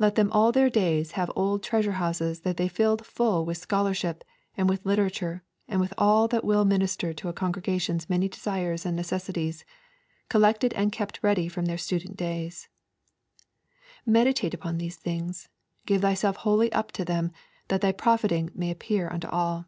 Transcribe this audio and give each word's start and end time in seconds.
Let 0.00 0.16
them 0.16 0.32
all 0.32 0.50
their 0.50 0.68
days 0.68 1.12
have 1.12 1.30
old 1.36 1.62
treasure 1.62 1.92
houses 2.02 2.40
that 2.40 2.56
they 2.56 2.66
filled 2.66 3.06
full 3.06 3.44
with 3.44 3.56
scholarship 3.56 4.24
and 4.56 4.68
with 4.68 4.84
literature 4.84 5.44
and 5.68 5.78
with 5.80 5.94
all 5.96 6.26
that 6.26 6.42
will 6.42 6.64
minister 6.64 7.12
to 7.14 7.28
a 7.28 7.32
congregation's 7.32 8.10
many 8.10 8.28
desires 8.28 8.84
and 8.84 8.96
necessities, 8.96 9.64
collected 10.28 10.72
and 10.72 10.90
kept 10.90 11.20
ready 11.22 11.46
from 11.46 11.66
their 11.66 11.78
student 11.78 12.16
days. 12.16 12.68
'Meditate 14.04 14.54
upon 14.54 14.78
these 14.78 14.96
things; 14.96 15.48
give 15.86 16.02
thyself 16.02 16.34
wholly 16.38 16.72
up 16.72 16.90
to 16.90 17.04
them, 17.04 17.30
that 17.68 17.80
thy 17.80 17.92
profiting 17.92 18.50
may 18.52 18.72
appear 18.72 19.08
unto 19.08 19.28
all.' 19.28 19.66